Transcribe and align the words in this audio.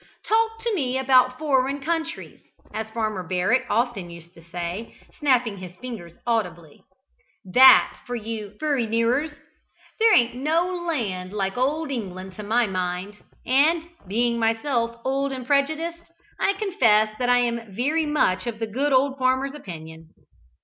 "Talk 0.27 0.59
to 0.63 0.73
me 0.73 0.97
about 0.97 1.37
foreign 1.37 1.79
countries," 1.79 2.41
as 2.73 2.89
Farmer 2.89 3.21
Barrett 3.21 3.67
often 3.69 4.09
used 4.09 4.33
to 4.33 4.43
say, 4.43 4.95
snapping 5.19 5.57
his 5.59 5.75
fingers 5.77 6.17
audibly, 6.25 6.83
"that 7.45 7.97
for 8.07 8.15
your 8.15 8.49
furrineerers; 8.59 9.31
there 9.99 10.11
an't 10.15 10.33
no 10.33 10.73
land 10.73 11.33
like 11.33 11.55
old 11.55 11.91
England, 11.91 12.33
to 12.37 12.41
my 12.41 12.65
mind;" 12.65 13.17
and, 13.45 13.87
being 14.07 14.39
myself 14.39 14.99
old 15.05 15.31
and 15.31 15.45
prejudiced, 15.45 16.09
I 16.39 16.53
confess 16.53 17.15
that 17.19 17.29
I 17.29 17.37
am 17.37 17.75
very 17.75 18.07
much 18.07 18.47
of 18.47 18.57
the 18.57 18.65
good 18.65 18.91
old 18.93 19.19
farmer's 19.19 19.53
opinion. 19.53 20.07